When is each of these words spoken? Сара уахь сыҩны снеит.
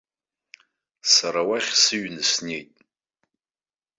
Сара 1.13 1.41
уахь 1.49 1.71
сыҩны 1.81 2.23
снеит. 2.31 2.69